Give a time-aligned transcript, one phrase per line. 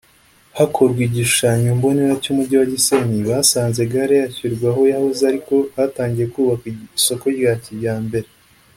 [0.57, 6.67] Hakorwa igishushanyo mbonera cy’umujyi wa Gisenyi basanze gare yashyirwa aho yahoze ariko hatangiye kubakwa
[6.99, 8.29] isoko rya kijyambere